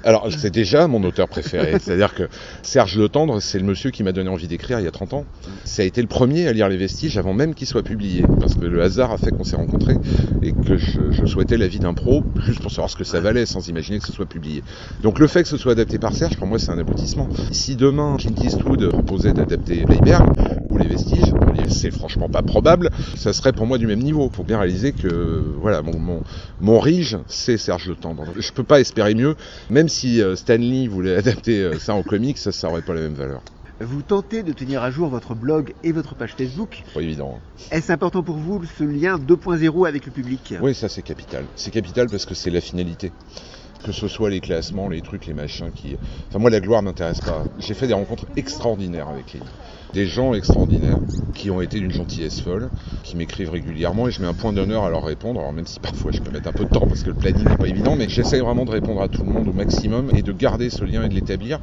Alors, 0.05 0.29
c'est 0.37 0.51
déjà 0.51 0.87
mon 0.87 1.03
auteur 1.05 1.29
préféré. 1.29 1.79
C'est-à-dire 1.81 2.15
que 2.15 2.29
Serge 2.63 2.97
Le 2.97 3.09
Tendre, 3.09 3.41
c'est 3.41 3.59
le 3.59 3.65
monsieur 3.65 3.91
qui 3.91 4.03
m'a 4.03 4.13
donné 4.13 4.31
envie 4.31 4.49
d'écrire 4.49 4.81
il 4.81 4.85
y 4.85 4.89
a 4.89 4.91
30 4.91 5.13
ans. 5.15 5.25
Ça 5.65 5.83
a 5.83 5.85
été 5.85 6.01
le 6.01 6.09
premier 6.09 6.49
à 6.49 6.53
lire 6.53 6.69
Les 6.69 6.77
Vestiges 6.77 7.19
avant 7.19 7.35
même 7.35 7.55
qu'il 7.55 7.67
soit 7.67 7.83
publié. 7.83 8.25
Parce 8.39 8.55
que 8.55 8.65
le 8.65 8.83
hasard 8.83 9.11
a 9.13 9.19
fait 9.19 9.31
qu'on 9.31 9.45
s'est 9.45 9.57
rencontrés 9.57 9.97
et 10.43 10.53
que 10.53 10.77
je, 10.77 11.27
souhaitais 11.27 11.59
l'avis 11.59 11.79
d'un 11.79 11.95
pro, 11.95 12.25
juste 12.47 12.61
pour 12.61 12.71
savoir 12.71 12.91
ce 12.91 12.97
que 12.97 13.05
ça 13.05 13.21
valait, 13.21 13.47
sans 13.47 13.69
imaginer 13.69 13.99
que 13.99 14.07
ce 14.07 14.13
soit 14.13 14.27
publié. 14.27 14.63
Donc, 15.03 15.19
le 15.19 15.27
fait 15.27 15.43
que 15.43 15.49
ce 15.49 15.57
soit 15.57 15.73
adapté 15.73 15.99
par 15.99 16.15
Serge, 16.15 16.37
pour 16.37 16.47
moi, 16.47 16.59
c'est 16.59 16.71
un 16.71 16.79
aboutissement. 16.79 17.29
Si 17.51 17.77
demain, 17.77 18.17
Clint 18.19 18.35
Eastwood 18.43 18.89
proposait 18.89 19.33
d'adapter 19.33 19.85
Leiberg 19.89 20.27
ou 20.71 20.79
Les 20.79 20.89
Vestiges, 20.89 21.33
c'est 21.69 21.91
franchement 21.91 22.29
pas 22.29 22.43
probable, 22.43 22.91
ça 23.17 23.33
serait 23.33 23.53
pour 23.53 23.67
moi 23.67 23.79
du 23.79 23.87
même 23.87 24.01
niveau. 24.01 24.31
Faut 24.33 24.45
bien 24.45 24.59
réaliser 24.59 24.93
que, 24.93 25.45
voilà, 25.61 25.83
mon, 25.83 26.23
mon, 26.61 26.79
rige, 26.79 27.19
c'est 27.27 27.57
Serge 27.57 27.89
Le 27.89 27.95
Tendre. 27.95 28.27
Je 28.37 28.53
peux 28.53 28.63
pas 28.63 28.81
espérer 28.81 29.15
mieux, 29.15 29.37
même 29.71 29.89
si 29.89 30.23
euh, 30.23 30.37
Stanley 30.37 30.87
voulait 30.87 31.17
adapter 31.17 31.63
euh, 31.63 31.79
ça 31.79 31.95
en 31.95 32.03
comics, 32.03 32.39
ça, 32.39 32.53
ça 32.53 32.69
aurait 32.69 32.83
pas 32.83 32.95
la 32.95 33.01
même 33.01 33.15
valeur. 33.15 33.43
Vous 33.81 34.03
tentez 34.03 34.43
de 34.43 34.53
tenir 34.53 34.83
à 34.83 34.91
jour 34.91 35.09
votre 35.09 35.35
blog 35.35 35.73
et 35.83 35.93
votre 35.93 36.15
page 36.15 36.35
Facebook. 36.37 36.83
Pas 36.93 37.01
évident. 37.01 37.41
Est-ce 37.71 37.91
important 37.91 38.23
pour 38.23 38.37
vous 38.37 38.63
ce 38.79 38.85
lien 38.85 39.17
2.0 39.17 39.89
avec 39.89 40.05
le 40.05 40.13
public? 40.13 40.55
Oui, 40.61 40.75
ça 40.75 40.91
c'est 40.91 41.01
capital. 41.01 41.45
C'est 41.57 41.71
capital 41.71 42.09
parce 42.11 42.27
que 42.27 42.35
c'est 42.35 42.51
la 42.51 42.61
finalité 42.61 43.11
que 43.85 43.93
ce 43.93 44.09
soit 44.09 44.31
les 44.31 44.41
classements, 44.41 44.89
les 44.89 45.01
trucs, 45.01 45.27
les 45.27 45.35
machins 45.35 45.71
qui. 45.73 45.97
Enfin, 46.29 46.39
moi, 46.39 46.51
la 46.51 46.61
gloire 46.61 46.83
m'intéresse 46.83 47.21
pas. 47.21 47.45
J'ai 47.59 47.75
fait 47.75 47.87
des 47.87 47.95
rencontres 47.95 48.27
extraordinaires 48.37 49.09
avec 49.09 49.33
les. 49.33 49.41
Des 49.93 50.07
gens 50.07 50.35
extraordinaires 50.35 50.99
qui 51.35 51.51
ont 51.51 51.61
été 51.61 51.79
d'une 51.79 51.93
gentillesse 51.93 52.41
folle, 52.41 52.71
qui 53.03 53.17
m'écrivent 53.17 53.51
régulièrement 53.51 54.09
et 54.09 54.11
je 54.11 54.21
mets 54.21 54.29
un 54.29 54.35
point 54.35 54.53
d'honneur 54.53 54.85
à 54.85 54.91
leur 54.91 55.05
répondre. 55.05 55.41
Alors 55.41 55.53
même 55.53 55.67
si 55.67 55.79
parfois 55.79 56.13
je 56.13 56.21
peux 56.21 56.31
mettre 56.31 56.49
un 56.49 56.53
peu 56.53 56.65
de 56.65 56.71
temps 56.71 56.87
parce 56.87 57.03
que 57.03 57.11
le 57.11 57.15
planning 57.17 57.47
n'est 57.47 57.57
pas 57.57 57.69
évident, 57.69 57.97
mais 57.97 58.09
j'essaye 58.09 58.41
vraiment 58.41 58.65
de 58.65 58.71
répondre 58.71 59.01
à 59.01 59.09
tout 59.09 59.23
le 59.23 59.31
monde 59.31 59.49
au 59.49 59.53
maximum 59.53 60.11
et 60.15 60.23
de 60.23 60.33
garder 60.33 60.71
ce 60.71 60.85
lien 60.85 61.05
et 61.05 61.09
de 61.09 61.15
l'établir. 61.15 61.59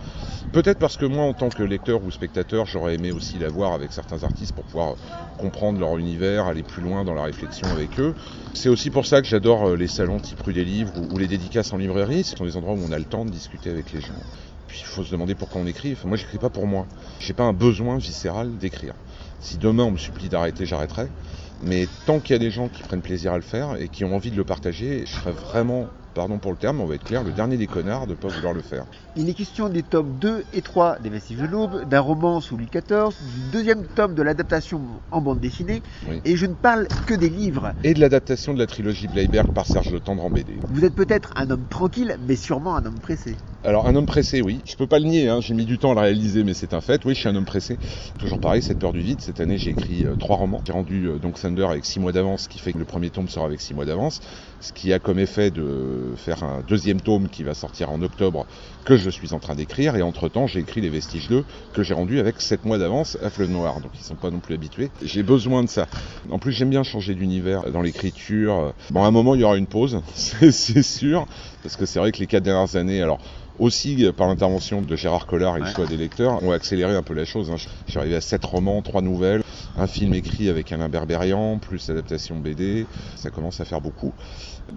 Peut-être 0.53 0.79
parce 0.79 0.95
que 0.95 1.05
moi, 1.05 1.25
en 1.25 1.33
tant 1.33 1.49
que 1.49 1.63
lecteur 1.63 2.03
ou 2.03 2.11
spectateur, 2.11 2.65
j'aurais 2.65 2.95
aimé 2.95 3.11
aussi 3.11 3.37
l'avoir 3.37 3.73
avec 3.73 3.91
certains 3.91 4.23
artistes 4.23 4.53
pour 4.53 4.63
pouvoir 4.63 4.95
comprendre 5.37 5.79
leur 5.79 5.97
univers, 5.97 6.45
aller 6.45 6.63
plus 6.63 6.81
loin 6.81 7.03
dans 7.03 7.13
la 7.13 7.23
réflexion 7.23 7.71
avec 7.71 7.99
eux. 7.99 8.15
C'est 8.53 8.69
aussi 8.69 8.89
pour 8.89 9.05
ça 9.05 9.21
que 9.21 9.27
j'adore 9.27 9.67
euh, 9.67 9.75
les 9.75 9.87
salons 9.87 10.19
type 10.19 10.41
rue 10.41 10.53
des 10.53 10.65
livres 10.65 10.93
ou 10.97 11.17
les 11.17 11.27
dédicaces 11.27 11.73
en 11.73 11.77
librairie. 11.77 12.23
Ce 12.23 12.35
sont 12.35 12.45
des 12.45 12.55
endroits 12.55 12.73
où 12.73 12.83
on 12.83 12.91
a 12.91 12.97
le 12.97 13.05
temps 13.05 13.25
de 13.25 13.29
discuter 13.29 13.69
avec 13.69 13.91
les 13.91 14.01
gens. 14.01 14.15
Puis 14.77 14.85
il 14.87 14.93
faut 14.93 15.03
se 15.03 15.09
demander 15.09 15.33
pourquoi 15.33 15.59
on 15.59 15.65
écrit. 15.65 15.93
Enfin, 15.93 16.07
moi, 16.07 16.17
j'écris 16.17 16.37
pas 16.37 16.51
pour 16.51 16.67
moi. 16.67 16.85
J'ai 17.19 17.33
pas 17.33 17.45
un 17.45 17.53
besoin 17.53 17.97
viscéral 17.97 18.59
d'écrire. 18.59 18.93
Si 19.39 19.57
demain 19.57 19.83
on 19.85 19.91
me 19.91 19.97
supplie 19.97 20.29
d'arrêter, 20.29 20.67
j'arrêterai. 20.67 21.07
Mais 21.63 21.87
tant 22.05 22.19
qu'il 22.19 22.33
y 22.33 22.35
a 22.35 22.39
des 22.39 22.51
gens 22.51 22.67
qui 22.67 22.83
prennent 22.83 23.01
plaisir 23.01 23.33
à 23.33 23.37
le 23.37 23.41
faire 23.41 23.75
et 23.81 23.87
qui 23.87 24.05
ont 24.05 24.15
envie 24.15 24.29
de 24.29 24.37
le 24.37 24.43
partager, 24.43 25.03
je 25.07 25.11
serais 25.11 25.31
vraiment 25.31 25.87
pardon 26.13 26.39
pour 26.39 26.51
le 26.51 26.57
terme, 26.57 26.81
on 26.81 26.87
va 26.87 26.95
être 26.95 27.03
clair, 27.03 27.23
le 27.23 27.31
dernier 27.31 27.57
des 27.57 27.67
connards 27.67 28.07
de 28.07 28.13
ne 28.13 28.17
pas 28.17 28.27
vouloir 28.27 28.51
le 28.51 28.61
faire. 28.61 28.85
Il 29.15 29.29
est 29.29 29.35
question 29.35 29.69
des 29.69 29.83
tomes 29.83 30.17
2 30.19 30.45
et 30.53 30.63
3 30.63 30.97
des 30.97 31.09
Vestiges 31.09 31.37
de 31.37 31.45
l'Aube, 31.45 31.87
d'un 31.87 31.99
roman 31.99 32.41
sous 32.41 32.57
Louis 32.57 32.69
XIV, 32.73 33.15
du 33.35 33.51
deuxième 33.51 33.85
tome 33.85 34.15
de 34.15 34.23
l'adaptation 34.23 34.81
en 35.11 35.21
bande 35.21 35.39
dessinée, 35.39 35.83
et 36.25 36.35
je 36.35 36.47
ne 36.47 36.55
parle 36.55 36.87
que 37.05 37.13
des 37.13 37.29
livres. 37.29 37.73
Et 37.83 37.93
de 37.93 37.99
l'adaptation 37.99 38.55
de 38.55 38.59
la 38.59 38.65
trilogie 38.65 39.07
Bleiberg 39.07 39.49
par 39.49 39.67
Serge 39.67 39.91
Le 39.91 39.99
Tendre 39.99 40.25
en 40.25 40.31
BD. 40.31 40.57
Vous 40.71 40.83
êtes 40.83 40.95
peut-être 40.95 41.33
un 41.35 41.51
homme 41.51 41.67
tranquille, 41.69 42.17
mais 42.27 42.35
sûrement 42.35 42.75
un 42.75 42.85
homme 42.87 42.99
pressé. 42.99 43.37
Alors 43.63 43.87
un 43.87 43.95
homme 43.95 44.05
pressé, 44.05 44.41
oui. 44.41 44.61
Je 44.65 44.75
peux 44.75 44.85
pas 44.85 44.99
le 44.99 45.05
nier, 45.05 45.27
hein. 45.29 45.41
j'ai 45.41 45.55
mis 45.55 45.65
du 45.65 45.79
temps 45.79 45.91
à 45.91 45.95
le 45.95 46.01
réaliser, 46.01 46.43
mais 46.43 46.53
c'est 46.53 46.73
un 46.73 46.81
fait. 46.81 47.03
Oui, 47.05 47.15
je 47.15 47.19
suis 47.19 47.27
un 47.27 47.35
homme 47.35 47.45
pressé. 47.45 47.79
Toujours 48.19 48.39
pareil, 48.39 48.61
cette 48.61 48.77
peur 48.77 48.93
du 48.93 49.01
vide. 49.01 49.19
Cette 49.19 49.39
année, 49.39 49.57
j'ai 49.57 49.71
écrit 49.71 50.05
euh, 50.05 50.15
trois 50.15 50.37
romans. 50.37 50.61
J'ai 50.65 50.73
rendu 50.73 51.07
euh, 51.07 51.17
donc 51.17 51.39
Thunder 51.39 51.65
avec 51.65 51.83
six 51.83 51.99
mois 51.99 52.11
d'avance, 52.11 52.43
ce 52.43 52.49
qui 52.49 52.59
fait 52.59 52.71
que 52.71 52.77
le 52.77 52.85
premier 52.85 53.09
tome 53.09 53.27
sera 53.27 53.45
avec 53.45 53.59
six 53.59 53.73
mois 53.73 53.85
d'avance, 53.85 54.21
ce 54.61 54.71
qui 54.73 54.93
a 54.93 54.99
comme 54.99 55.17
effet 55.17 55.49
de 55.49 56.13
faire 56.15 56.43
un 56.43 56.61
deuxième 56.67 57.01
tome 57.01 57.29
qui 57.29 57.43
va 57.43 57.55
sortir 57.55 57.89
en 57.91 58.01
octobre 58.03 58.45
que 58.85 58.95
je 58.95 59.09
suis 59.09 59.33
en 59.33 59.39
train 59.39 59.55
d'écrire. 59.55 59.95
Et 59.95 60.03
entre-temps, 60.03 60.45
j'ai 60.45 60.59
écrit 60.59 60.79
Les 60.79 60.89
Vestiges 60.89 61.27
2 61.27 61.43
que 61.73 61.81
j'ai 61.81 61.95
rendu 61.95 62.19
avec 62.19 62.39
7 62.39 62.63
mois 62.63 62.77
d'avance 62.77 63.17
à 63.23 63.31
Fleuve 63.31 63.49
Noir. 63.49 63.81
Donc 63.81 63.91
ils 63.95 64.03
sont 64.03 64.15
pas 64.15 64.29
non 64.29 64.39
plus 64.39 64.53
habitués. 64.53 64.91
J'ai 65.01 65.23
besoin 65.23 65.63
de 65.63 65.69
ça. 65.69 65.87
En 66.29 66.37
plus, 66.37 66.51
j'aime 66.51 66.69
bien 66.69 66.83
changer 66.83 67.15
d'univers 67.15 67.71
dans 67.71 67.81
l'écriture. 67.81 68.73
Bon, 68.91 69.03
à 69.03 69.07
un 69.07 69.11
moment, 69.11 69.33
il 69.33 69.41
y 69.41 69.43
aura 69.43 69.57
une 69.57 69.67
pause, 69.67 70.01
c'est 70.13 70.83
sûr. 70.83 71.25
Parce 71.63 71.75
que 71.75 71.85
c'est 71.85 71.99
vrai 71.99 72.11
que 72.11 72.19
les 72.19 72.27
quatre 72.27 72.43
dernières 72.43 72.75
années, 72.75 73.01
alors 73.01 73.19
aussi 73.59 74.05
par 74.15 74.27
l'intervention 74.27 74.81
de 74.81 74.95
Gérard 74.95 75.25
Collard 75.25 75.57
et 75.57 75.61
le 75.61 75.65
choix 75.65 75.85
des 75.85 75.97
lecteurs, 75.97 76.43
ont 76.43 76.51
accéléré 76.51 76.95
un 76.95 77.03
peu 77.03 77.13
la 77.13 77.25
chose. 77.25 77.49
Hein. 77.49 77.57
Je 77.57 77.91
suis 77.91 77.99
arrivé 77.99 78.15
à 78.15 78.21
7 78.21 78.43
romans, 78.45 78.81
3 78.81 79.01
nouvelles, 79.01 79.43
un 79.77 79.87
film 79.87 80.13
écrit 80.13 80.49
avec 80.49 80.71
Alain 80.71 80.89
Berberian, 80.89 81.57
plus 81.57 81.87
l'adaptation 81.89 82.37
BD. 82.37 82.85
Ça 83.15 83.29
commence 83.29 83.59
à 83.59 83.65
faire 83.65 83.81
beaucoup. 83.81 84.13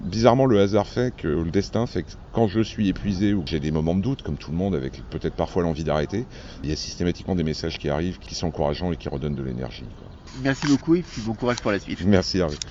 Bizarrement, 0.05 0.47
le 0.47 0.61
hasard 0.61 0.87
fait 0.87 1.15
que 1.17 1.27
le 1.27 1.51
destin 1.51 1.87
fait 1.87 2.05
que 2.05 2.11
quand 2.33 2.47
je 2.47 2.61
suis 2.61 2.89
épuisé 2.89 3.35
ou 3.35 3.43
que 3.43 3.51
j'ai 3.51 3.61
des 3.61 3.73
moments 3.73 3.95
de 3.95 4.03
doute, 4.03 4.23
comme 4.23 4.37
tout 4.37 4.53
le 4.53 4.57
monde, 4.57 4.75
avec 4.75 5.03
peut-être 5.11 5.35
parfois 5.35 5.63
l'envie 5.63 5.85
d'arrêter, 5.85 6.27
il 6.63 6.71
y 6.71 6.73
a 6.73 6.77
systématiquement 6.77 7.35
des 7.35 7.43
messages 7.43 7.79
qui 7.79 7.89
arrivent, 7.89 8.19
qui 8.19 8.35
sont 8.35 8.47
encourageants 8.47 8.93
et 8.93 8.97
qui 8.97 9.09
redonnent 9.09 9.35
de 9.35 9.43
l'énergie. 9.43 9.85
Merci 10.43 10.69
beaucoup 10.69 10.95
et 10.95 11.03
puis 11.03 11.23
bon 11.23 11.35
courage 11.35 11.59
pour 11.61 11.73
la 11.73 11.81
suite. 11.81 11.99
Merci 12.05 12.39
Hervé. 12.39 12.57